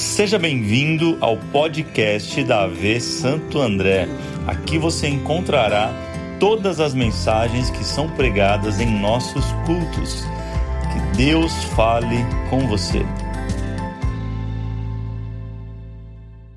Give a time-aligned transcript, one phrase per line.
[0.00, 4.06] Seja bem-vindo ao podcast da AV Santo André.
[4.48, 5.90] Aqui você encontrará
[6.40, 10.22] todas as mensagens que são pregadas em nossos cultos.
[10.90, 12.16] Que Deus fale
[12.48, 13.00] com você.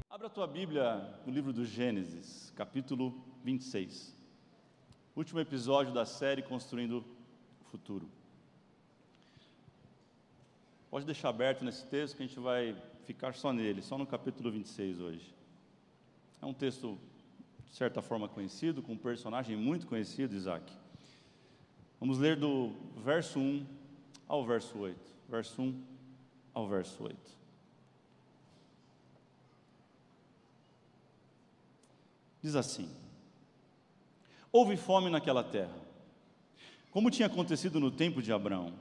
[0.10, 3.14] Abra a tua Bíblia no livro do Gênesis, capítulo
[3.44, 4.18] 26.
[5.18, 7.04] Último episódio da série Construindo
[7.62, 8.08] o Futuro.
[10.90, 14.52] Pode deixar aberto nesse texto que a gente vai ficar só nele, só no capítulo
[14.52, 15.34] 26 hoje.
[16.42, 16.98] É um texto,
[17.70, 20.72] de certa forma, conhecido, com um personagem muito conhecido, Isaac.
[22.00, 23.66] Vamos ler do verso 1
[24.28, 25.00] ao verso 8.
[25.30, 25.84] Verso 1
[26.54, 27.18] ao verso 8.
[32.42, 32.90] Diz assim:
[34.52, 35.76] Houve fome naquela terra,
[36.92, 38.74] como tinha acontecido no tempo de Abraão.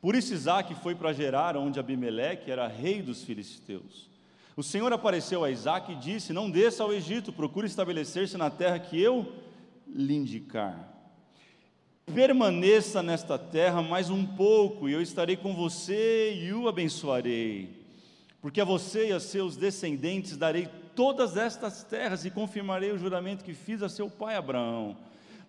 [0.00, 4.08] Por isso Isaac foi para Gerar, onde Abimeleque era rei dos filisteus.
[4.56, 8.78] O Senhor apareceu a Isaac e disse: Não desça ao Egito, procure estabelecer-se na terra
[8.78, 9.30] que eu
[9.86, 10.88] lhe indicar.
[12.14, 17.78] Permaneça nesta terra mais um pouco, e eu estarei com você e o abençoarei.
[18.40, 20.66] Porque a você e a seus descendentes darei
[20.96, 24.96] todas estas terras e confirmarei o juramento que fiz a seu pai Abraão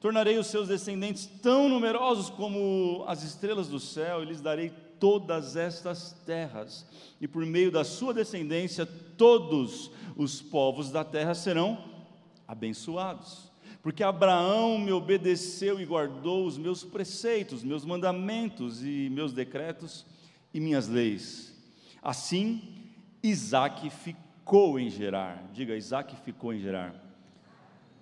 [0.02, 5.56] Tornarei os seus descendentes tão numerosos como as estrelas do céu, e lhes darei todas
[5.56, 6.88] estas terras,
[7.22, 11.78] e por meio da sua descendência, todos os povos da terra serão
[12.48, 13.52] abençoados.
[13.84, 20.04] Porque Abraão me obedeceu e guardou os meus preceitos, meus mandamentos e meus decretos
[20.52, 21.56] e minhas leis.
[22.02, 22.62] Assim,
[23.22, 25.48] Isaac ficou em Gerar.
[25.54, 26.96] Diga, Isaac ficou em Gerar.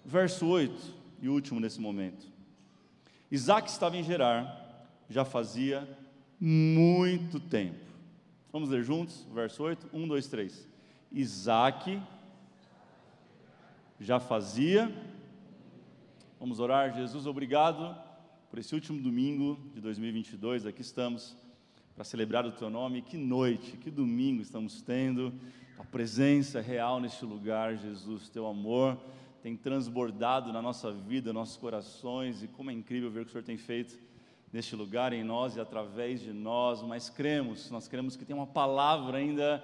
[0.05, 2.25] Verso 8 e último nesse momento.
[3.31, 5.87] Isaac estava em Gerar, já fazia
[6.39, 7.85] muito tempo.
[8.51, 10.67] Vamos ler juntos, verso 8, 1, 2, 3.
[11.11, 12.01] Isaac
[13.99, 14.91] já fazia.
[16.39, 17.95] Vamos orar, Jesus, obrigado
[18.49, 20.65] por esse último domingo de 2022.
[20.65, 21.35] Aqui estamos
[21.93, 23.01] para celebrar o teu nome.
[23.01, 25.33] Que noite, que domingo estamos tendo.
[25.77, 28.97] A presença real neste lugar, Jesus, teu amor
[29.41, 33.31] tem transbordado na nossa vida, nossos corações, e como é incrível ver o que o
[33.31, 33.97] Senhor tem feito
[34.51, 38.47] neste lugar, em nós e através de nós, mas cremos, nós cremos que tem uma
[38.47, 39.63] palavra ainda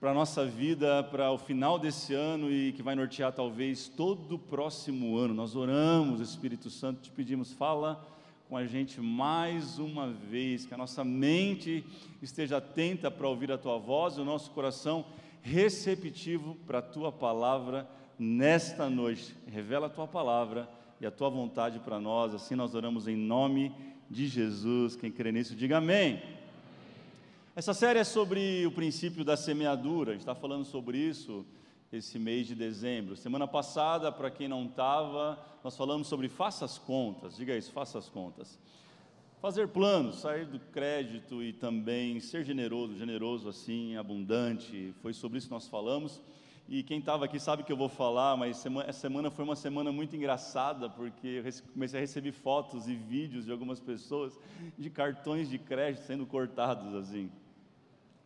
[0.00, 4.34] para a nossa vida, para o final desse ano e que vai nortear talvez todo
[4.34, 5.32] o próximo ano.
[5.32, 8.04] Nós oramos, Espírito Santo, te pedimos, fala
[8.48, 11.84] com a gente mais uma vez, que a nossa mente
[12.22, 15.04] esteja atenta para ouvir a tua voz e o nosso coração
[15.42, 17.88] receptivo para a tua palavra
[18.18, 19.34] nesta noite.
[19.46, 20.68] Revela a tua palavra
[21.00, 22.34] e a tua vontade para nós.
[22.34, 23.74] Assim nós oramos em nome
[24.10, 24.96] de Jesus.
[24.96, 26.22] Quem crê nisso, diga amém.
[27.54, 30.10] Essa série é sobre o princípio da semeadura.
[30.10, 31.44] A gente está falando sobre isso
[31.92, 33.16] esse mês de dezembro.
[33.16, 37.36] Semana passada, para quem não estava, nós falamos sobre faça as contas.
[37.36, 38.58] Diga isso, faça as contas.
[39.40, 44.94] Fazer planos, sair do crédito e também ser generoso, generoso assim, abundante.
[45.00, 46.20] Foi sobre isso que nós falamos.
[46.68, 49.54] E quem estava aqui sabe que eu vou falar, mas semana, essa semana foi uma
[49.54, 54.36] semana muito engraçada, porque comecei a receber fotos e vídeos de algumas pessoas
[54.76, 57.30] de cartões de crédito sendo cortados assim.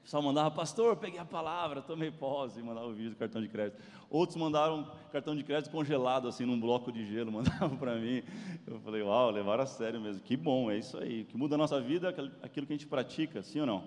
[0.04, 3.48] Só mandava, pastor, peguei a palavra, tomei posse, e mandava o vídeo do cartão de
[3.48, 3.80] crédito.
[4.08, 8.22] Outros mandaram cartão de crédito congelado, assim, num bloco de gelo, mandavam para mim.
[8.66, 10.22] Eu falei, uau, levaram a sério mesmo.
[10.22, 11.22] Que bom, é isso aí.
[11.22, 13.84] O que muda a nossa vida é aquilo que a gente pratica, sim ou não?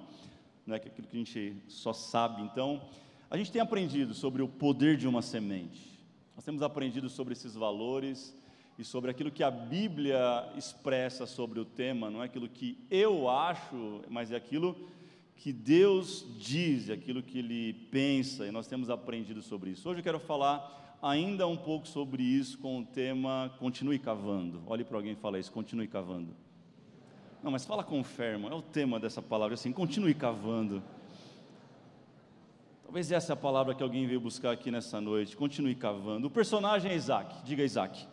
[0.66, 2.42] Não é aquilo que a gente só sabe.
[2.44, 2.82] Então,
[3.34, 6.00] a gente tem aprendido sobre o poder de uma semente.
[6.36, 8.38] Nós temos aprendido sobre esses valores
[8.78, 13.28] e sobre aquilo que a Bíblia expressa sobre o tema, não é aquilo que eu
[13.28, 14.78] acho, mas é aquilo
[15.36, 19.90] que Deus diz, é aquilo que Ele pensa, e nós temos aprendido sobre isso.
[19.90, 24.62] Hoje eu quero falar ainda um pouco sobre isso com o tema Continue Cavando.
[24.68, 26.36] Olhe para alguém e fala isso, continue cavando.
[27.42, 30.84] Não, mas fala com fé, irmão, é o tema dessa palavra, assim, continue cavando.
[32.94, 35.36] Talvez essa é a palavra que alguém veio buscar aqui nessa noite.
[35.36, 36.28] Continue cavando.
[36.28, 38.06] O personagem é Isaac, diga Isaac.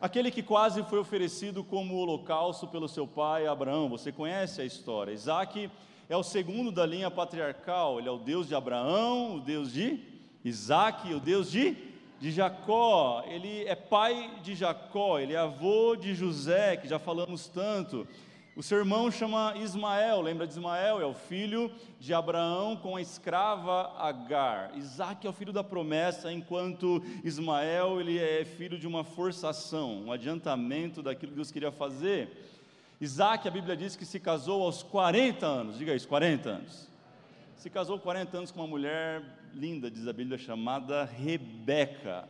[0.00, 3.86] Aquele que quase foi oferecido como holocausto pelo seu pai Abraão.
[3.90, 5.12] Você conhece a história.
[5.12, 5.70] Isaac
[6.08, 7.98] é o segundo da linha patriarcal.
[7.98, 10.00] Ele é o Deus de Abraão, o Deus de
[10.42, 11.76] Isaac, o Deus de,
[12.18, 13.22] de Jacó.
[13.26, 18.08] Ele é pai de Jacó, ele é avô de José, que já falamos tanto.
[18.56, 21.00] O seu irmão chama Ismael, lembra de Ismael?
[21.00, 24.78] É o filho de Abraão com a escrava Agar.
[24.78, 30.12] Isaac é o filho da promessa, enquanto Ismael ele é filho de uma forçação, um
[30.12, 32.30] adiantamento daquilo que Deus queria fazer.
[33.00, 36.88] Isaac, a Bíblia diz que se casou aos 40 anos, diga isso, 40 anos.
[37.56, 39.20] se casou 40 anos com uma mulher
[39.52, 42.28] linda, diz a Bíblia, chamada Rebeca.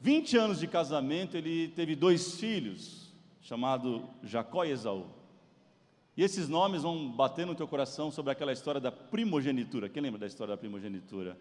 [0.00, 5.15] 20 anos de casamento, ele teve dois filhos, chamado Jacó e Esaú.
[6.16, 9.88] E esses nomes vão bater no teu coração sobre aquela história da primogenitura.
[9.88, 11.36] Quem lembra da história da primogenitura?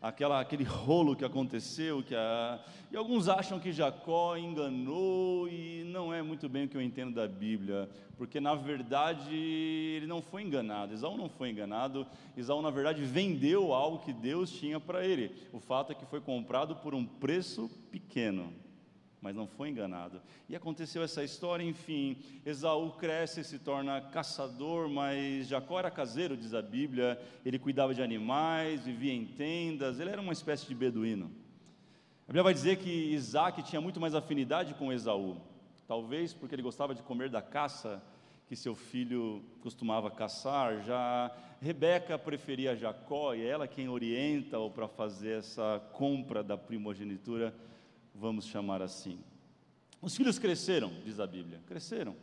[0.00, 6.12] aquela, aquele rolo que aconteceu, que a, e alguns acham que Jacó enganou e não
[6.12, 10.42] é muito bem o que eu entendo da Bíblia, porque na verdade ele não foi
[10.42, 12.06] enganado, Esaú não foi enganado,
[12.36, 16.20] Esaú na verdade vendeu algo que Deus tinha para ele, o fato é que foi
[16.20, 18.52] comprado por um preço pequeno,
[19.20, 20.20] mas não foi enganado.
[20.48, 26.36] E aconteceu essa história, enfim, Esaú cresce e se torna caçador, mas Jacó era caseiro,
[26.36, 30.74] diz a Bíblia, ele cuidava de animais, vivia em tendas, ele era uma espécie de
[30.74, 31.30] beduíno.
[32.24, 35.36] A Bíblia vai dizer que Isaac tinha muito mais afinidade com Esaú,
[35.86, 38.02] talvez porque ele gostava de comer da caça
[38.48, 44.86] que seu filho costumava caçar, já Rebeca preferia Jacó e é ela quem orienta-o para
[44.86, 47.52] fazer essa compra da primogenitura
[48.18, 49.18] vamos chamar assim.
[50.00, 52.16] Os filhos cresceram, diz a Bíblia, cresceram,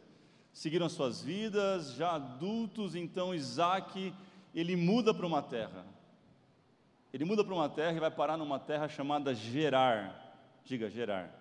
[0.51, 4.13] seguiram suas vidas, já adultos, então Isaac,
[4.54, 5.86] ele muda para uma terra.
[7.13, 10.19] Ele muda para uma terra e vai parar numa terra chamada Gerar.
[10.66, 11.40] Diga, Gerar.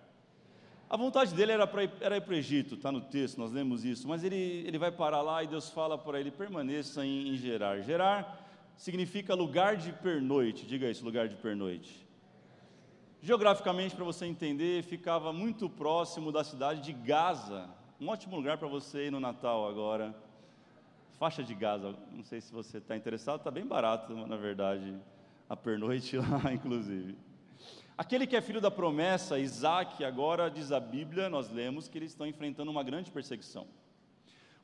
[0.89, 3.51] A vontade dele era, pra ir, era ir para o Egito, está no texto, nós
[3.51, 7.29] lemos isso, mas ele, ele vai parar lá e Deus fala para ele: permaneça em,
[7.29, 7.81] em Gerar.
[7.81, 8.39] Gerar
[8.77, 12.02] significa lugar de pernoite, diga isso, lugar de pernoite.
[13.25, 17.69] Geograficamente, para você entender, ficava muito próximo da cidade de Gaza.
[17.97, 20.13] Um ótimo lugar para você ir no Natal agora.
[21.13, 24.93] Faixa de Gaza, não sei se você está interessado, está bem barato, na verdade,
[25.47, 27.15] a pernoite lá, inclusive.
[27.97, 32.11] Aquele que é filho da promessa, Isaac, agora diz a Bíblia, nós lemos que eles
[32.11, 33.65] estão enfrentando uma grande perseguição.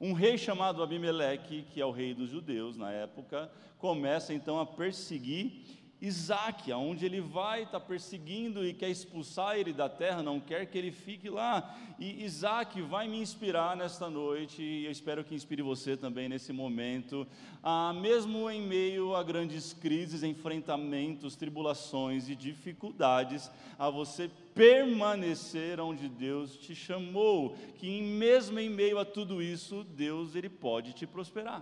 [0.01, 4.65] Um rei chamado Abimeleque, que é o rei dos judeus na época, começa então a
[4.65, 10.65] perseguir Isaac, aonde ele vai, está perseguindo e quer expulsar ele da terra, não quer
[10.65, 11.77] que ele fique lá.
[11.99, 16.53] E Isaac vai me inspirar nesta noite, e eu espero que inspire você também nesse
[16.53, 17.27] momento,
[17.61, 26.07] a, mesmo em meio a grandes crises, enfrentamentos, tribulações e dificuldades, a você permanecer onde
[26.07, 31.61] Deus te chamou, que mesmo em meio a tudo isso, Deus ele pode te prosperar.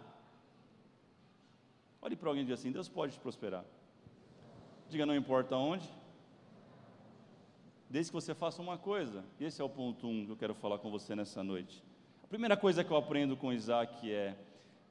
[2.00, 3.66] Olhe para alguém e diga assim: Deus pode te prosperar.
[4.90, 5.88] Diga, não importa onde.
[7.90, 9.24] Desde que você faça uma coisa.
[9.40, 11.84] E esse é o ponto um que eu quero falar com você nessa noite.
[12.24, 14.38] A primeira coisa que eu aprendo com Isaac é: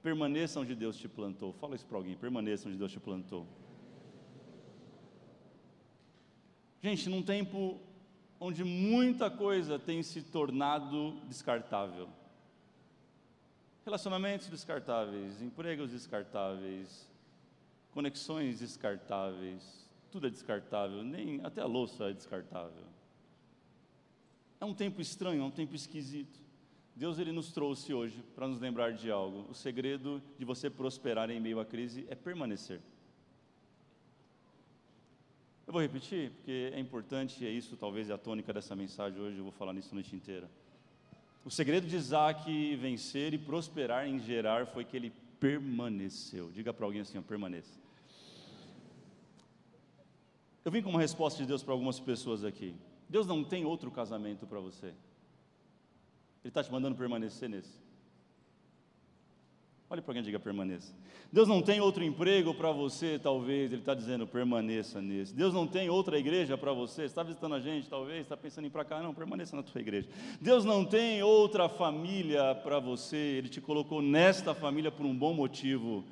[0.02, 1.52] permaneça onde Deus te plantou.
[1.54, 3.46] Fala isso para alguém: permaneça onde Deus te plantou.
[6.82, 7.80] Gente, num tempo
[8.38, 12.08] onde muita coisa tem se tornado descartável.
[13.84, 17.08] Relacionamentos descartáveis, empregos descartáveis,
[17.92, 19.85] conexões descartáveis,
[20.16, 22.84] tudo é descartável, nem até a louça é descartável.
[24.58, 26.40] É um tempo estranho, é um tempo esquisito.
[26.94, 29.46] Deus ele nos trouxe hoje para nos lembrar de algo.
[29.50, 32.80] O segredo de você prosperar em meio à crise é permanecer.
[35.66, 39.36] Eu vou repetir, porque é importante, é isso talvez é a tônica dessa mensagem hoje,
[39.36, 40.48] eu vou falar nisso a noite inteira.
[41.44, 46.50] O segredo de Isaac vencer e prosperar em Gerar foi que ele permaneceu.
[46.52, 47.85] Diga para alguém assim, permaneça.
[50.66, 52.74] Eu vim com uma resposta de Deus para algumas pessoas aqui.
[53.08, 54.86] Deus não tem outro casamento para você.
[54.86, 54.96] Ele
[56.48, 57.78] está te mandando permanecer nesse.
[59.88, 60.92] Olhe para alguém diga permaneça.
[61.32, 65.32] Deus não tem outro emprego para você, talvez, Ele está dizendo permaneça nesse.
[65.32, 68.66] Deus não tem outra igreja para você, está visitando a gente, talvez, está pensando em
[68.66, 70.08] ir para cá, não, permaneça na tua igreja.
[70.40, 75.32] Deus não tem outra família para você, Ele te colocou nesta família por um bom
[75.32, 76.04] motivo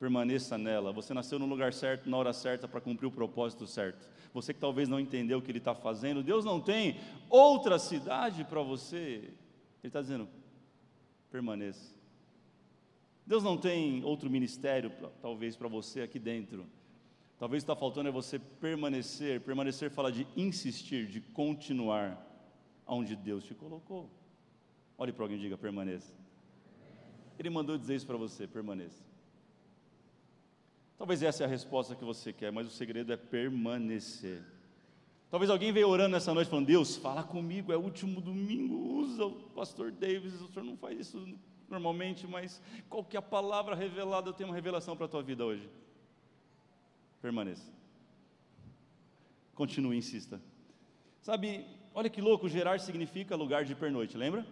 [0.00, 0.92] permaneça nela.
[0.92, 4.08] Você nasceu no lugar certo, na hora certa, para cumprir o propósito certo.
[4.32, 8.42] Você que talvez não entendeu o que Ele está fazendo, Deus não tem outra cidade
[8.42, 8.98] para você.
[8.98, 9.34] Ele
[9.84, 10.26] está dizendo:
[11.30, 11.94] permaneça.
[13.26, 14.90] Deus não tem outro ministério,
[15.20, 16.66] talvez, para você aqui dentro.
[17.38, 19.42] Talvez está faltando é você permanecer.
[19.42, 22.26] Permanecer fala de insistir, de continuar
[22.86, 24.08] onde Deus te colocou.
[24.96, 26.14] Olhe para alguém e diga: permaneça.
[27.38, 29.09] Ele mandou dizer isso para você: permaneça.
[31.00, 34.42] Talvez essa é a resposta que você quer, mas o segredo é permanecer.
[35.30, 39.24] Talvez alguém veio orando nessa noite falando: Deus, fala comigo, é o último domingo, usa
[39.24, 40.38] o pastor Davis.
[40.42, 41.26] O senhor não faz isso
[41.70, 44.28] normalmente, mas qual é a palavra revelada?
[44.28, 45.66] Eu tenho uma revelação para a tua vida hoje.
[47.22, 47.72] Permaneça.
[49.54, 50.38] Continue, insista.
[51.22, 51.64] Sabe,
[51.94, 54.46] olha que louco, gerar significa lugar de pernoite, lembra?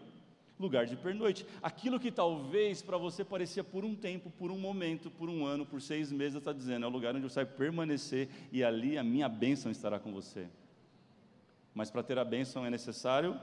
[0.58, 1.46] Lugar de pernoite.
[1.62, 5.64] Aquilo que talvez para você parecia por um tempo, por um momento, por um ano,
[5.64, 9.04] por seis meses, está dizendo, é o lugar onde você vai permanecer e ali a
[9.04, 10.48] minha bênção estará com você.
[11.74, 13.38] Mas para ter a bênção é necessário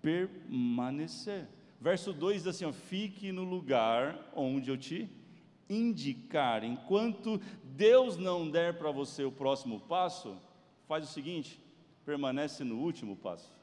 [0.00, 1.48] permanecer.
[1.80, 5.10] Verso 2 diz assim: ó, fique no lugar onde eu te
[5.68, 6.64] indicar.
[6.64, 10.36] Enquanto Deus não der para você o próximo passo,
[10.86, 11.60] faz o seguinte:
[12.04, 13.55] permanece no último passo.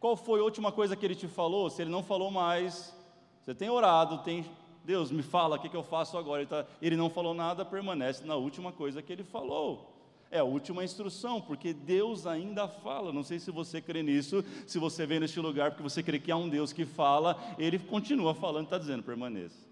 [0.00, 1.68] Qual foi a última coisa que ele te falou?
[1.68, 2.96] Se ele não falou mais,
[3.42, 4.46] você tem orado, tem
[4.82, 6.40] Deus, me fala, o que, que eu faço agora?
[6.40, 9.94] Ele, tá, ele não falou nada, permanece na última coisa que ele falou.
[10.30, 13.12] É a última instrução, porque Deus ainda fala.
[13.12, 16.32] Não sei se você crê nisso, se você vem neste lugar porque você crê que
[16.32, 19.68] há um Deus que fala, ele continua falando, está dizendo: permaneça.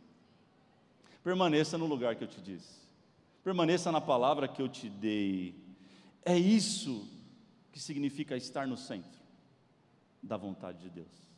[1.25, 2.87] Permaneça no lugar que eu te disse.
[3.43, 5.55] Permaneça na palavra que eu te dei.
[6.23, 7.09] É isso
[7.73, 9.18] que significa estar no centro
[10.23, 11.29] da vontade de Deus.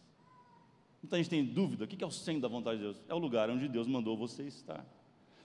[1.03, 3.01] Muita gente tem dúvida: o que é o centro da vontade de Deus?
[3.09, 4.85] É o lugar onde Deus mandou você estar.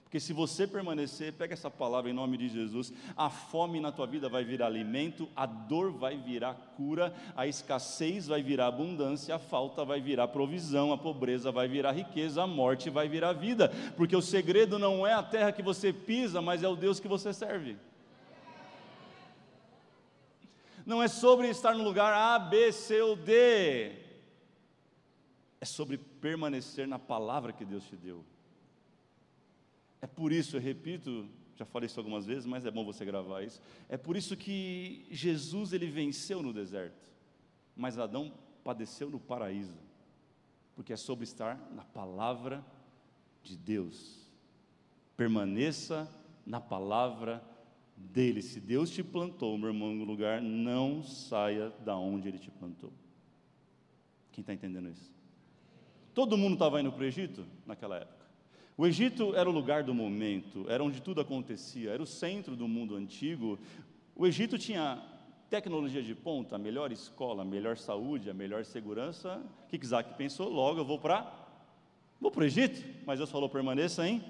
[0.04, 4.06] Porque se você permanecer, pega essa palavra em nome de Jesus, a fome na tua
[4.06, 9.38] vida vai virar alimento, a dor vai virar cura, a escassez vai virar abundância, a
[9.40, 13.68] falta vai virar provisão, a pobreza vai virar riqueza, a morte vai virar vida.
[13.96, 17.08] Porque o segredo não é a terra que você pisa, mas é o Deus que
[17.08, 17.76] você serve
[20.86, 23.90] não é sobre estar no lugar A, B, C ou D,
[25.60, 28.24] é sobre permanecer na palavra que Deus te deu.
[30.00, 33.42] É por isso, eu repito, já falei isso algumas vezes, mas é bom você gravar
[33.42, 33.60] isso.
[33.88, 37.10] É por isso que Jesus ele venceu no deserto,
[37.74, 39.76] mas Adão padeceu no paraíso,
[40.76, 42.64] porque é sobre estar na palavra
[43.42, 44.30] de Deus.
[45.16, 46.08] Permaneça
[46.44, 47.55] na palavra de
[47.96, 48.42] dele.
[48.42, 52.92] Se Deus te plantou, meu irmão, no lugar, não saia da onde ele te plantou.
[54.32, 55.14] Quem está entendendo isso?
[56.12, 58.26] Todo mundo estava indo para o Egito naquela época.
[58.76, 62.68] O Egito era o lugar do momento, era onde tudo acontecia, era o centro do
[62.68, 63.58] mundo antigo.
[64.14, 65.02] O Egito tinha
[65.48, 69.42] tecnologia de ponta, a melhor escola, a melhor saúde, a melhor segurança.
[69.64, 70.50] O que Isaac pensou?
[70.50, 71.32] Logo eu vou para
[72.20, 74.22] vou para o Egito, mas Deus falou permaneça em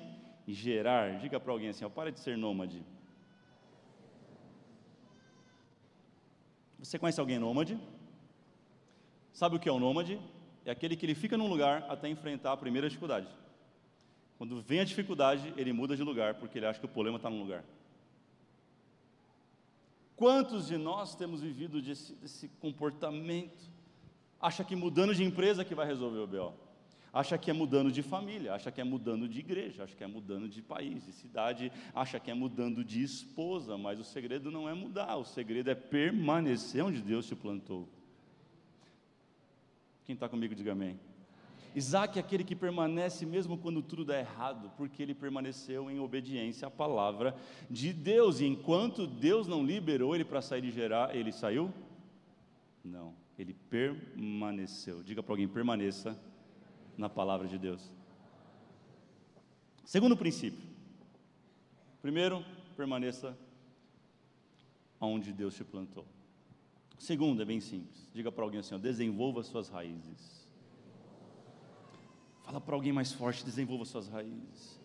[0.48, 1.18] Gerar.
[1.18, 2.80] Diga para alguém assim, ó, para de ser nômade.
[6.78, 7.78] Você conhece alguém nômade?
[9.32, 10.20] Sabe o que é o nômade?
[10.64, 13.28] É aquele que ele fica num lugar até enfrentar a primeira dificuldade.
[14.38, 17.30] Quando vem a dificuldade, ele muda de lugar, porque ele acha que o problema está
[17.30, 17.64] no lugar.
[20.14, 23.70] Quantos de nós temos vivido desse, desse comportamento?
[24.40, 26.65] Acha que mudando de empresa que vai resolver o BO
[27.16, 30.06] acha que é mudando de família, acha que é mudando de igreja, acha que é
[30.06, 34.68] mudando de país, de cidade, acha que é mudando de esposa, mas o segredo não
[34.68, 37.88] é mudar, o segredo é permanecer onde Deus te plantou.
[40.04, 41.00] Quem está comigo, diga amém.
[41.74, 46.68] Isaac é aquele que permanece mesmo quando tudo dá errado, porque ele permaneceu em obediência
[46.68, 47.34] à palavra
[47.70, 51.72] de Deus, e enquanto Deus não liberou ele para sair de Gerar, ele saiu?
[52.84, 55.02] Não, ele permaneceu.
[55.02, 56.14] Diga para alguém: permaneça
[56.96, 57.90] na palavra de Deus.
[59.84, 60.64] Segundo princípio.
[62.02, 62.44] Primeiro,
[62.76, 63.36] permaneça
[65.00, 66.04] onde Deus te plantou.
[66.98, 68.08] Segundo, é bem simples.
[68.12, 70.48] Diga para alguém assim: ó, desenvolva suas raízes.
[72.44, 74.80] Fala para alguém mais forte: desenvolva suas raízes.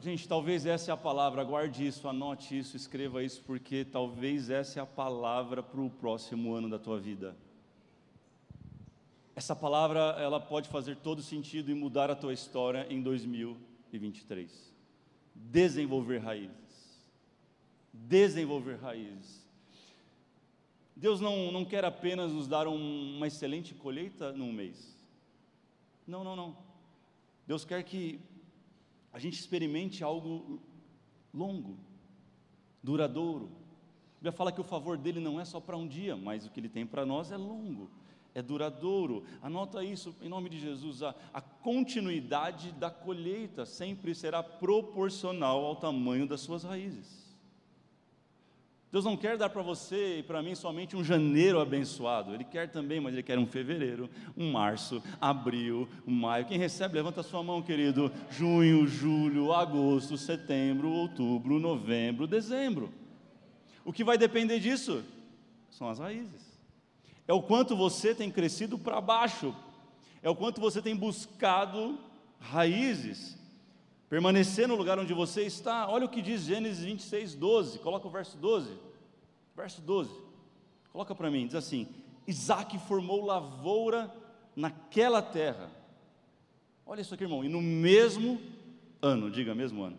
[0.00, 4.78] Gente, talvez essa é a palavra, guarde isso, anote isso, escreva isso, porque talvez essa
[4.78, 7.34] é a palavra para o próximo ano da tua vida.
[9.36, 14.72] Essa palavra ela pode fazer todo sentido e mudar a tua história em 2023.
[15.34, 17.06] Desenvolver raízes.
[17.92, 19.46] Desenvolver raízes.
[20.96, 24.96] Deus não, não quer apenas nos dar um, uma excelente colheita num mês.
[26.06, 26.56] Não, não, não.
[27.46, 28.18] Deus quer que
[29.12, 30.62] a gente experimente algo
[31.34, 31.76] longo,
[32.82, 33.50] duradouro.
[34.14, 36.50] A Bíblia fala que o favor dele não é só para um dia, mas o
[36.50, 37.90] que ele tem para nós é longo
[38.36, 39.24] é duradouro.
[39.42, 41.02] Anota isso em nome de Jesus.
[41.02, 47.24] A, a, continuidade da colheita sempre será proporcional ao tamanho das suas raízes.
[48.92, 52.34] Deus não quer dar para você e para mim somente um janeiro abençoado.
[52.34, 56.44] Ele quer também, mas Ele quer um fevereiro, um março, abril, um maio.
[56.44, 58.12] Quem recebe, levanta a sua mão, querido.
[58.30, 62.92] Junho, julho, agosto, setembro, outubro, novembro, dezembro.
[63.82, 65.02] O que vai depender disso?
[65.70, 66.45] São as raízes
[67.26, 69.54] é o quanto você tem crescido para baixo,
[70.22, 71.98] é o quanto você tem buscado
[72.38, 73.36] raízes,
[74.08, 75.88] permanecer no lugar onde você está.
[75.88, 78.70] Olha o que diz Gênesis 26, 12, coloca o verso 12,
[79.56, 80.10] verso 12,
[80.92, 81.88] coloca para mim, diz assim:
[82.26, 84.12] Isaac formou lavoura
[84.54, 85.70] naquela terra.
[86.84, 88.40] Olha isso aqui, irmão, e no mesmo
[89.02, 89.98] ano, diga mesmo ano,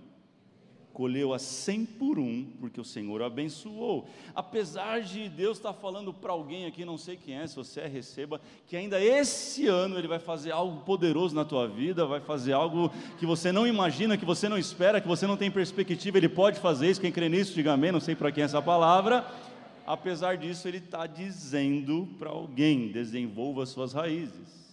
[0.97, 4.09] colheu a cem por um, porque o Senhor abençoou.
[4.33, 7.87] Apesar de Deus estar falando para alguém aqui, não sei quem é, se você é,
[7.87, 12.53] receba, que ainda esse ano Ele vai fazer algo poderoso na tua vida, vai fazer
[12.53, 16.27] algo que você não imagina, que você não espera, que você não tem perspectiva, Ele
[16.27, 16.99] pode fazer isso.
[16.99, 19.23] Quem crê nisso, diga amém, não sei para quem é essa palavra.
[19.85, 24.65] Apesar disso, Ele está dizendo para alguém: desenvolva suas raízes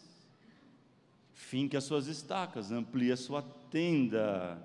[1.35, 3.41] finque as suas estacas, amplie a sua
[3.71, 4.59] tenda.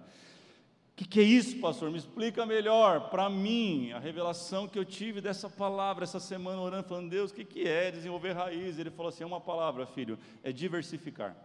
[0.99, 1.89] Que, que é isso, pastor?
[1.89, 3.09] Me explica melhor.
[3.09, 7.33] Para mim, a revelação que eu tive dessa palavra essa semana, orando, falando, Deus, o
[7.33, 8.77] que, que é desenvolver raiz?
[8.77, 11.37] Ele falou assim: é uma palavra, filho, é diversificar.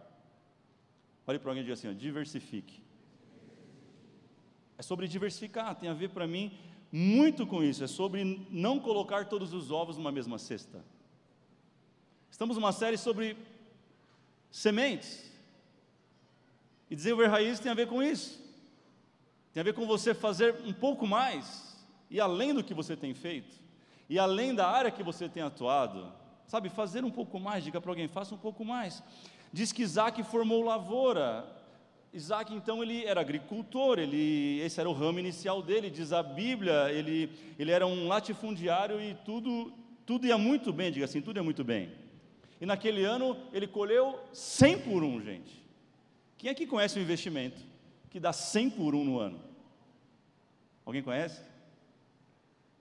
[1.25, 2.83] Olhe para alguém e diga assim: ó, diversifique.
[4.77, 6.51] É sobre diversificar, tem a ver para mim
[6.91, 10.83] muito com isso, é sobre não colocar todos os ovos numa mesma cesta.
[12.29, 13.37] Estamos numa série sobre
[14.51, 15.31] sementes.
[16.89, 18.43] E desenvolver raiz tem a ver com isso.
[19.55, 21.77] Tem a ver com você fazer um pouco mais,
[22.09, 23.55] e além do que você tem feito,
[24.09, 26.11] e além da área que você tem atuado,
[26.45, 29.01] sabe, fazer um pouco mais, diga para alguém, faça um pouco mais.
[29.53, 31.47] Diz que Isaac formou lavoura.
[32.11, 36.91] Isaac, então, ele era agricultor, ele, esse era o ramo inicial dele, diz a Bíblia,
[36.91, 39.71] ele, ele era um latifundiário e tudo,
[40.05, 41.93] tudo ia muito bem, diga assim, tudo ia muito bem.
[42.59, 45.63] E naquele ano ele colheu 100 por um, gente.
[46.37, 47.73] Quem aqui conhece um investimento
[48.15, 49.37] que dá 100 por um no ano?
[50.85, 51.41] Alguém conhece?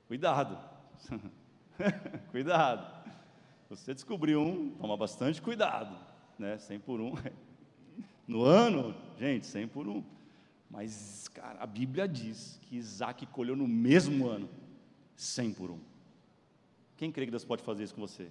[0.06, 0.56] Cuidado.
[2.30, 3.10] cuidado.
[3.68, 5.98] Você descobriu um, toma bastante cuidado,
[6.38, 6.56] né?
[6.56, 7.14] 100 por um.
[8.28, 10.04] No ano, gente, 100 por um.
[10.70, 14.48] Mas, cara, a Bíblia diz que Isaac colheu no mesmo ano
[15.16, 15.80] 100 por um.
[16.96, 18.28] Quem crê que Deus pode fazer isso com você?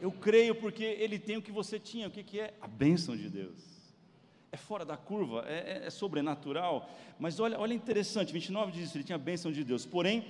[0.00, 2.08] Eu creio porque ele tem o que você tinha.
[2.08, 2.52] O que, que é?
[2.60, 3.75] A bênção de Deus
[4.56, 6.90] é fora da curva, é, é, é sobrenatural.
[7.18, 9.86] Mas olha, olha interessante, 29 diz isso, ele tinha a bênção de Deus.
[9.86, 10.24] Porém,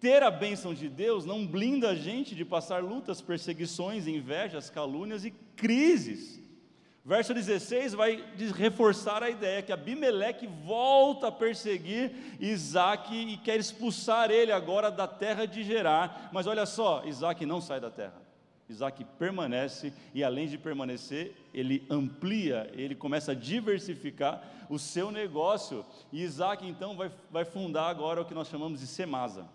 [0.00, 5.24] ter a bênção de Deus não blinda a gente de passar lutas, perseguições, invejas, calúnias
[5.24, 6.40] e crises.
[7.04, 8.24] Verso 16 vai
[8.56, 12.10] reforçar a ideia que Abimeleque volta a perseguir
[12.40, 16.30] Isaac e quer expulsar ele agora da terra de Gerar.
[16.32, 18.25] Mas olha só, Isaac não sai da terra.
[18.68, 25.84] Isaac permanece e, além de permanecer, ele amplia, ele começa a diversificar o seu negócio.
[26.12, 29.48] E Isaac, então, vai, vai fundar agora o que nós chamamos de Semasa.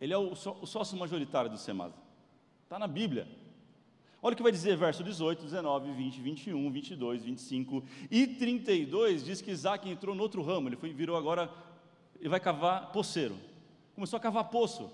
[0.00, 1.94] Ele é o, o sócio majoritário do Semasa.
[2.64, 3.28] Está na Bíblia.
[4.20, 9.24] Olha o que vai dizer verso 18, 19, 20, 21, 22, 25 e 32.
[9.24, 11.48] Diz que Isaac entrou no outro ramo, ele foi, virou agora,
[12.18, 13.36] ele vai cavar poceiro.
[13.94, 14.90] Começou a cavar poço.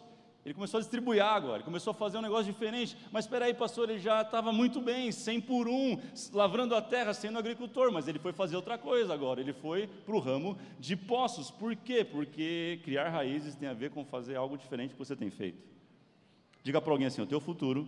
[0.49, 2.97] Ele começou a distribuir água, ele começou a fazer um negócio diferente.
[3.13, 6.01] Mas espera aí, pastor, ele já estava muito bem, 100 por um,
[6.33, 7.93] lavrando a terra, sendo agricultor.
[7.93, 9.43] Mas ele foi fazer outra coisa agora.
[9.43, 11.51] Ele foi para o ramo de poços.
[11.51, 12.03] Por quê?
[12.03, 15.63] Porque criar raízes tem a ver com fazer algo diferente que você tem feito.
[16.63, 17.87] Diga para alguém assim: o teu futuro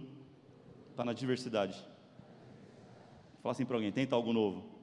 [0.91, 1.83] está na diversidade.
[3.43, 4.80] Fala assim para alguém: tenta algo novo.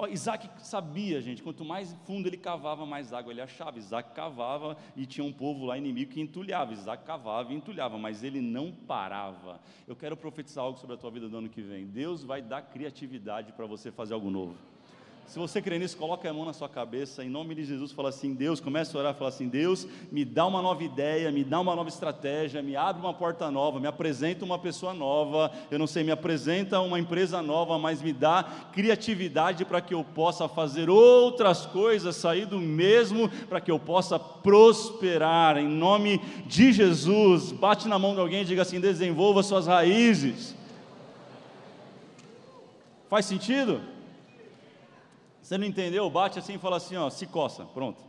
[0.00, 3.78] Ó, Isaac sabia, gente, quanto mais fundo ele cavava, mais água ele achava.
[3.78, 6.72] Isaac cavava e tinha um povo lá inimigo que entulhava.
[6.72, 9.60] Isaac cavava e entulhava, mas ele não parava.
[9.88, 11.84] Eu quero profetizar algo sobre a tua vida do ano que vem.
[11.84, 14.56] Deus vai dar criatividade para você fazer algo novo.
[15.28, 18.08] Se você crê nisso, coloque a mão na sua cabeça, em nome de Jesus, fala
[18.08, 21.60] assim: Deus, comece a orar, fala assim: Deus, me dá uma nova ideia, me dá
[21.60, 25.86] uma nova estratégia, me abre uma porta nova, me apresenta uma pessoa nova, eu não
[25.86, 30.88] sei, me apresenta uma empresa nova, mas me dá criatividade para que eu possa fazer
[30.88, 37.52] outras coisas, sair do mesmo, para que eu possa prosperar, em nome de Jesus.
[37.52, 40.56] Bate na mão de alguém e diga assim: desenvolva suas raízes.
[43.10, 43.97] Faz sentido?
[45.48, 46.10] Você não entendeu?
[46.10, 48.04] Bate assim e fala assim, ó, se coça, pronto.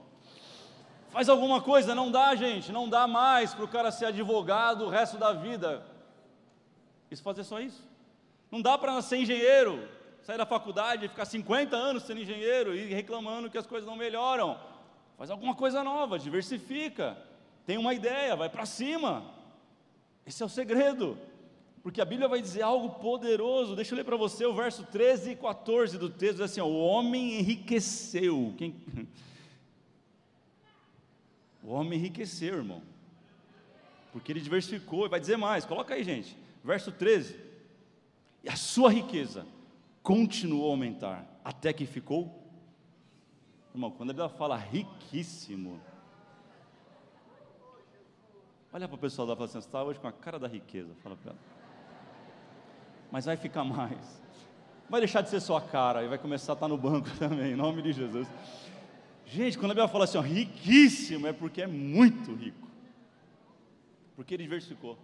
[1.10, 4.90] Faz alguma coisa, não dá, gente, não dá mais para o cara ser advogado o
[4.90, 5.82] resto da vida.
[7.10, 7.82] Isso fazer só isso.
[8.52, 9.88] Não dá para ser engenheiro,
[10.22, 13.96] sair da faculdade e ficar 50 anos sendo engenheiro e reclamando que as coisas não
[13.96, 14.60] melhoram.
[15.18, 17.18] Faz alguma coisa nova, diversifica.
[17.66, 19.24] Tem uma ideia, vai para cima.
[20.26, 21.18] Esse é o segredo
[21.82, 23.76] porque a Bíblia vai dizer algo poderoso.
[23.76, 26.66] Deixa eu ler para você o verso 13 e 14 do texto, diz assim: ó,
[26.66, 28.54] o homem enriqueceu.
[28.58, 28.76] Quem...
[31.62, 32.82] O homem enriqueceu, irmão.
[34.12, 36.36] Porque ele diversificou, e vai dizer mais, coloca aí, gente.
[36.64, 37.38] Verso 13.
[38.44, 39.46] E a sua riqueza
[40.02, 42.34] continuou a aumentar, até que ficou.
[43.72, 45.80] Irmão, quando a Bíblia fala riquíssimo,
[48.74, 50.96] olha para o pessoal e fala assim: você está hoje com a cara da riqueza.
[51.04, 51.59] Fala para ela.
[53.12, 54.22] Mas vai ficar mais.
[54.90, 57.56] Vai deixar de ser sua cara e vai começar a estar no banco também, em
[57.56, 58.28] nome de Jesus.
[59.26, 62.68] Gente, quando a Bíblia fala assim, ó, riquíssimo, é porque é muito rico.
[64.16, 64.98] Porque ele diversificou.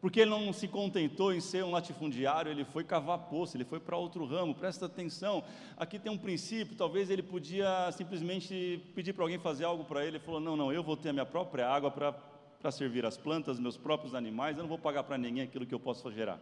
[0.00, 3.80] Porque ele não se contentou em ser um latifundiário, ele foi cavar poço, ele foi
[3.80, 4.54] para outro ramo.
[4.54, 5.42] Presta atenção,
[5.76, 6.76] aqui tem um princípio.
[6.76, 10.16] Talvez ele podia simplesmente pedir para alguém fazer algo para ele.
[10.16, 13.58] Ele falou: Não, não, eu vou ter a minha própria água para servir as plantas,
[13.58, 16.40] meus próprios animais, eu não vou pagar para ninguém aquilo que eu posso gerar.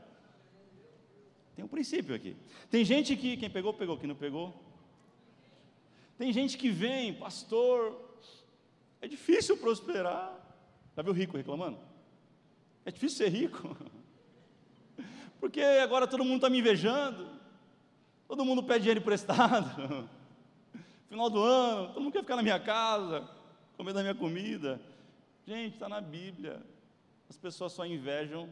[1.57, 2.37] Tem um princípio aqui.
[2.71, 4.55] Tem gente que, quem pegou, pegou, quem não pegou.
[6.19, 7.99] Tem gente que vem, pastor,
[9.01, 10.38] é difícil prosperar.
[10.95, 11.79] Já viu rico reclamando?
[12.85, 13.75] É difícil ser rico.
[15.40, 17.27] Porque agora todo mundo está me invejando.
[18.29, 20.09] Todo mundo pede dinheiro emprestado.
[21.09, 23.31] Final do ano, todo mundo quer ficar na minha casa,
[23.77, 24.81] comer da minha comida.
[25.47, 26.61] Gente, está na Bíblia.
[27.31, 28.49] As pessoas só invejam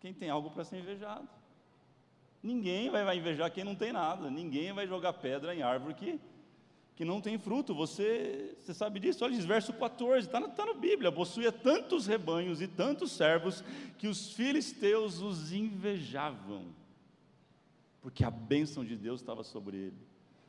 [0.00, 1.37] quem tem algo para ser invejado.
[2.42, 4.30] Ninguém vai, invejar quem não tem nada.
[4.30, 6.20] Ninguém vai jogar pedra em árvore que,
[6.94, 7.74] que não tem fruto.
[7.74, 9.24] Você, você sabe disso?
[9.24, 11.10] Olha, verso 14, está na, tá na Bíblia.
[11.10, 13.64] Possuía tantos rebanhos e tantos servos
[13.98, 16.66] que os filisteus os invejavam,
[18.00, 20.08] porque a bênção de Deus estava sobre ele.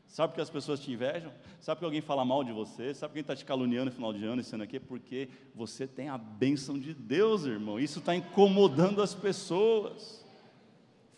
[0.09, 1.31] Sabe que as pessoas te invejam?
[1.61, 2.95] Sabe que alguém fala mal de você?
[2.95, 4.79] Sabe quem está te caluniando no final de ano, esse ano aqui?
[4.79, 7.79] Porque você tem a bênção de Deus, irmão.
[7.79, 10.25] Isso está incomodando as pessoas.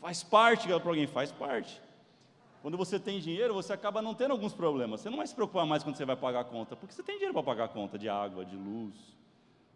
[0.02, 1.80] Faz parte para alguém, faz parte.
[2.64, 5.02] Quando você tem dinheiro, você acaba não tendo alguns problemas.
[5.02, 7.16] Você não vai se preocupar mais quando você vai pagar a conta, porque você tem
[7.16, 8.96] dinheiro para pagar a conta de água, de luz.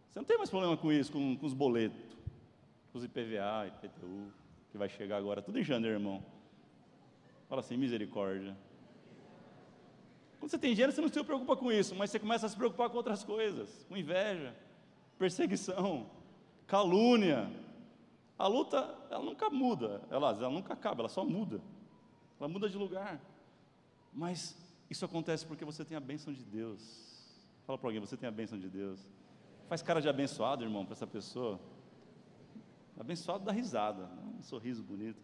[0.10, 2.18] Você não tem mais problema com isso, com, com os boletos,
[2.92, 4.32] com os IPVA, IPTU,
[4.72, 6.24] que vai chegar agora, tudo em janeiro, irmão.
[7.48, 8.58] Fala assim, misericórdia.
[10.40, 12.56] Quando você tem dinheiro, você não se preocupa com isso, mas você começa a se
[12.56, 14.56] preocupar com outras coisas, com inveja,
[15.20, 16.08] perseguição,
[16.66, 17.50] calúnia,
[18.38, 18.78] a luta,
[19.10, 21.62] ela nunca muda, ela, ela nunca acaba, ela só muda.
[22.40, 23.20] Ela muda de lugar.
[24.14, 24.58] Mas
[24.90, 27.06] isso acontece porque você tem a bênção de Deus.
[27.66, 29.00] Fala para alguém, você tem a bênção de Deus.
[29.68, 31.60] Faz cara de abençoado, irmão, para essa pessoa.
[33.00, 35.20] Abençoado dá risada, um sorriso bonito.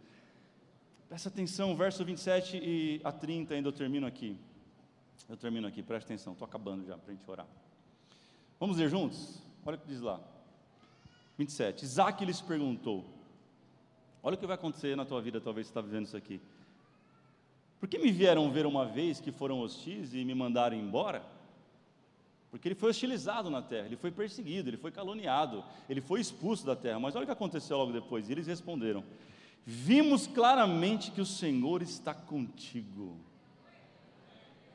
[1.07, 4.37] Presta atenção, verso 27 e a 30, ainda eu termino aqui.
[5.27, 7.47] Eu termino aqui, presta atenção, estou acabando já para a gente orar.
[8.59, 9.41] Vamos ler juntos?
[9.65, 10.21] Olha o que diz lá.
[11.37, 11.83] 27.
[11.83, 13.05] Isaac lhes perguntou:
[14.23, 16.41] Olha o que vai acontecer na tua vida, talvez você está vivendo isso aqui.
[17.79, 21.23] Por que me vieram ver uma vez que foram hostis e me mandaram embora?
[22.51, 26.65] Porque ele foi hostilizado na terra, ele foi perseguido, ele foi caluniado, ele foi expulso
[26.65, 26.99] da terra.
[26.99, 28.29] Mas olha o que aconteceu logo depois.
[28.29, 29.03] E eles responderam:
[29.65, 33.17] Vimos claramente que o Senhor está contigo.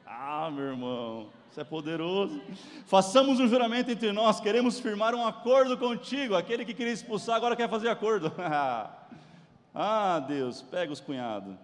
[0.06, 2.40] Ah, meu irmão, isso é poderoso.
[2.86, 6.36] Façamos um juramento entre nós, queremos firmar um acordo contigo.
[6.36, 8.32] Aquele que queria expulsar agora quer fazer acordo.
[9.74, 11.56] ah, Deus, pega os cunhados.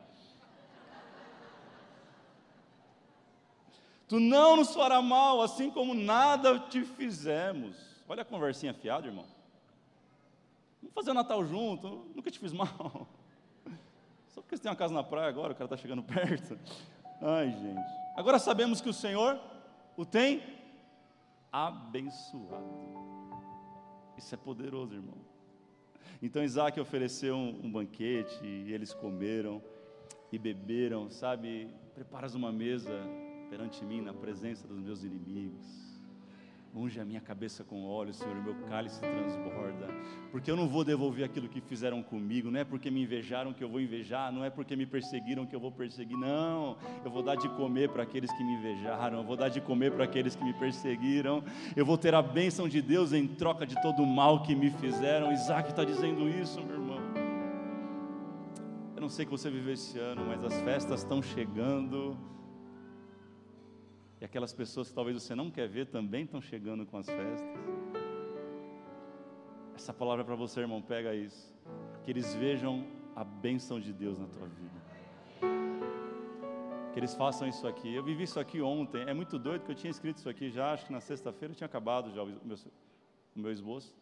[4.09, 7.76] Tu não nos fará mal, assim como nada te fizemos.
[8.09, 9.24] Olha a conversinha fiada, irmão.
[10.83, 13.07] Vamos fazer o Natal junto, nunca te fiz mal.
[14.28, 16.59] Só porque você tem uma casa na praia agora, o cara está chegando perto.
[17.24, 17.87] Ai, gente.
[18.16, 19.38] Agora sabemos que o Senhor
[19.96, 20.42] o tem
[21.52, 22.66] abençoado.
[24.18, 25.18] Isso é poderoso, irmão.
[26.20, 29.62] Então Isaac ofereceu um, um banquete e eles comeram
[30.32, 31.70] e beberam, sabe?
[31.94, 32.92] Preparas uma mesa
[33.48, 35.91] perante mim na presença dos meus inimigos.
[36.74, 39.88] Unge a minha cabeça com óleo, Senhor, meu cálice transborda.
[40.30, 43.62] Porque eu não vou devolver aquilo que fizeram comigo, não é porque me invejaram que
[43.62, 46.78] eu vou invejar, não é porque me perseguiram que eu vou perseguir, não.
[47.04, 49.92] Eu vou dar de comer para aqueles que me invejaram, eu vou dar de comer
[49.92, 51.44] para aqueles que me perseguiram,
[51.76, 54.70] eu vou ter a bênção de Deus em troca de todo o mal que me
[54.70, 55.30] fizeram.
[55.30, 57.00] Isaac está dizendo isso, meu irmão.
[58.96, 62.16] Eu não sei que você viveu esse ano, mas as festas estão chegando.
[64.22, 67.42] E aquelas pessoas que talvez você não quer ver também estão chegando com as festas.
[69.74, 71.52] Essa palavra é para você, irmão, pega isso.
[72.04, 74.80] Que eles vejam a bênção de Deus na tua vida.
[76.92, 77.92] Que eles façam isso aqui.
[77.92, 79.02] Eu vivi isso aqui ontem.
[79.08, 80.72] É muito doido que eu tinha escrito isso aqui já.
[80.72, 82.56] Acho que na sexta-feira eu tinha acabado já o meu,
[83.35, 83.92] o meu esboço,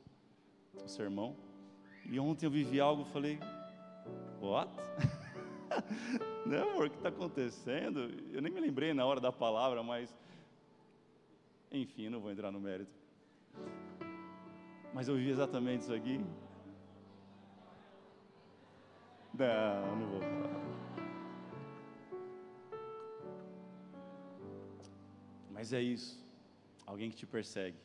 [0.84, 1.34] o sermão.
[2.04, 3.40] E ontem eu vivi algo, falei,
[4.38, 4.70] what?
[6.46, 8.10] né, amor, o que está acontecendo?
[8.32, 10.14] Eu nem me lembrei na hora da palavra, mas.
[11.70, 12.92] Enfim, não vou entrar no mérito.
[14.92, 16.20] Mas eu vivi exatamente isso aqui.
[19.32, 20.60] Não, não vou falar.
[25.50, 26.18] Mas é isso.
[26.86, 27.78] Alguém que te persegue.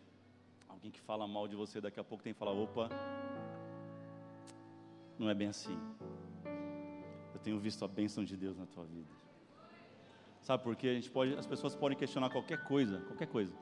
[0.67, 2.89] Alguém que fala mal de você, daqui a pouco tem que falar: opa,
[5.19, 5.77] não é bem assim.
[7.39, 9.09] Tenho visto a bênção de Deus na tua vida.
[10.41, 10.89] Sabe por quê?
[10.89, 13.53] A gente pode, as pessoas podem questionar qualquer coisa, qualquer coisa,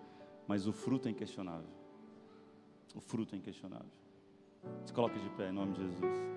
[0.47, 1.69] mas o fruto é inquestionável.
[2.93, 3.91] O fruto é inquestionável.
[4.85, 6.33] Se coloque de pé em nome de Jesus.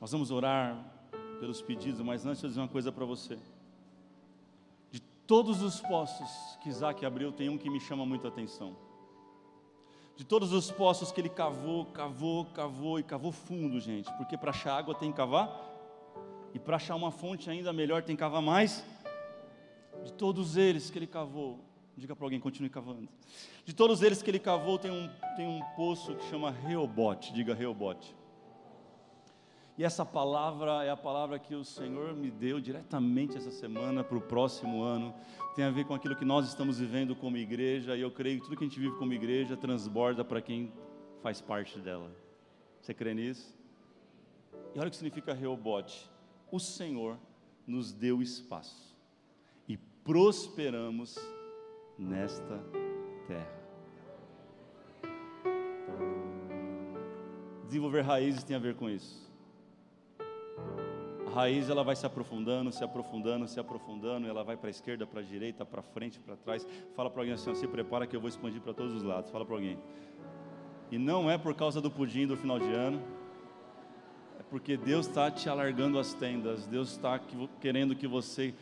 [0.00, 0.84] Nós vamos orar
[1.40, 3.38] pelos pedidos, mas antes eu dizer uma coisa para você.
[4.90, 8.76] De todos os poços que Isaac abriu, tem um que me chama muito a atenção.
[10.16, 14.50] De todos os poços que ele cavou, cavou, cavou e cavou fundo, gente, porque para
[14.50, 15.50] achar água tem que cavar,
[16.54, 18.84] e para achar uma fonte ainda melhor tem que cavar mais.
[20.04, 21.58] De todos eles que ele cavou,
[21.96, 23.08] diga para alguém, continue cavando.
[23.64, 27.54] De todos eles que ele cavou, tem um, tem um poço que chama Reobote, diga
[27.54, 28.14] Reobote.
[29.82, 34.16] E essa palavra é a palavra que o Senhor me deu diretamente essa semana para
[34.16, 35.12] o próximo ano.
[35.56, 38.44] Tem a ver com aquilo que nós estamos vivendo como igreja, e eu creio que
[38.44, 40.72] tudo que a gente vive como igreja transborda para quem
[41.20, 42.08] faz parte dela.
[42.80, 43.52] Você crê nisso?
[44.72, 46.08] E olha o que significa Reobote.
[46.52, 47.18] O Senhor
[47.66, 48.96] nos deu espaço
[49.66, 51.18] e prosperamos
[51.98, 52.56] nesta
[53.26, 53.62] terra.
[57.66, 59.31] Desenvolver raízes tem a ver com isso
[61.32, 65.20] raiz ela vai se aprofundando, se aprofundando, se aprofundando, ela vai para a esquerda, para
[65.20, 66.66] a direita, para frente, para trás.
[66.94, 69.30] Fala para alguém assim: se prepara que eu vou expandir para todos os lados.
[69.30, 69.78] Fala para alguém.
[70.90, 73.02] E não é por causa do pudim do final de ano,
[74.38, 77.18] é porque Deus está te alargando as tendas, Deus está
[77.60, 78.54] querendo que você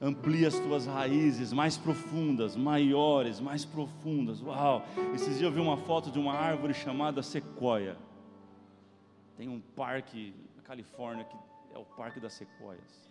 [0.00, 4.42] amplie as tuas raízes mais profundas, maiores, mais profundas.
[4.42, 4.84] Uau!
[5.14, 7.96] Esses dias eu vi uma foto de uma árvore chamada sequoia.
[9.36, 11.36] Tem um parque na Califórnia que
[11.74, 13.08] é o Parque das Sequoias.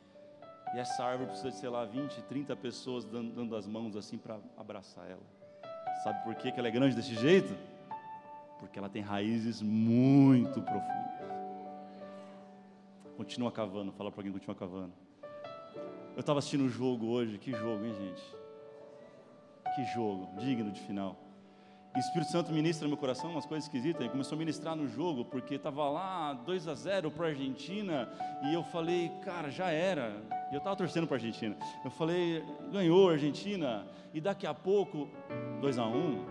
[0.74, 4.18] E essa árvore precisa de, sei lá, 20, 30 pessoas dando, dando as mãos assim
[4.18, 5.24] para abraçar ela.
[6.04, 7.56] Sabe por que, ela é grande desse jeito?
[8.60, 11.08] Porque ela tem raízes muito profundas.
[13.16, 14.94] Continua cavando, fala para alguém, continua cavando.
[16.16, 18.36] Eu estava assistindo o um jogo hoje, que jogo, hein, gente?
[19.76, 21.16] Que jogo, digno de final.
[21.98, 24.02] O Espírito Santo ministra no meu coração umas coisas esquisitas.
[24.02, 28.08] Ele começou a ministrar no jogo, porque estava lá 2 a 0 para a Argentina.
[28.44, 30.16] E eu falei, cara, já era.
[30.52, 31.58] E eu estava torcendo para a Argentina.
[31.84, 33.88] Eu falei, ganhou a Argentina.
[34.14, 35.10] E daqui a pouco,
[35.60, 36.26] 2 a 1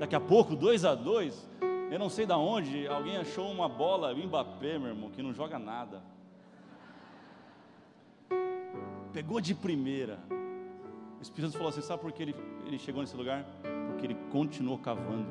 [0.00, 1.48] Daqui a pouco, 2 a 2
[1.92, 5.32] Eu não sei de onde, alguém achou uma bola, o Mbappé, meu irmão, que não
[5.32, 6.02] joga nada.
[9.12, 10.18] Pegou de primeira.
[11.20, 12.34] O Espírito Santo falou assim: sabe por que ele,
[12.66, 13.46] ele chegou nesse lugar?
[13.96, 15.26] Porque ele continuou cavando.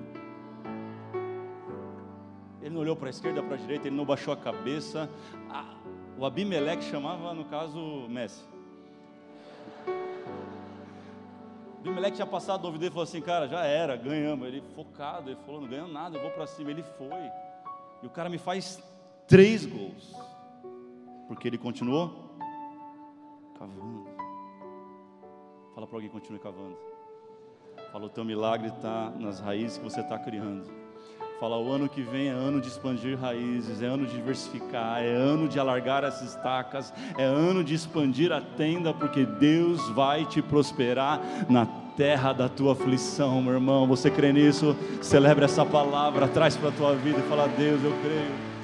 [2.59, 5.07] Ele não olhou para a esquerda, para a direita, ele não baixou a cabeça.
[5.51, 5.75] Ah,
[6.17, 8.43] o Abimeleque chamava, no caso, Messi.
[11.79, 14.47] Abimeleque tinha passado do ouvido e falou assim: Cara, já era, ganhamos.
[14.47, 16.71] Ele focado, ele falou: Não ganhamos nada, eu vou para cima.
[16.71, 17.31] Ele foi.
[18.01, 18.81] E o cara me faz
[19.27, 20.11] três gols,
[21.27, 22.35] porque ele continuou
[23.59, 24.09] cavando.
[25.75, 26.94] Fala para alguém: continue cavando.
[27.95, 30.65] Fala, o teu milagre está nas raízes que você está criando.
[31.39, 35.13] Fala, o ano que vem é ano de expandir raízes, é ano de diversificar, é
[35.13, 40.41] ano de alargar as estacas, é ano de expandir a tenda, porque Deus vai te
[40.41, 43.87] prosperar na terra da tua aflição, meu irmão.
[43.87, 44.75] Você crê nisso?
[45.01, 48.54] Celebra essa palavra, traz para a tua vida e fala: Deus, eu creio.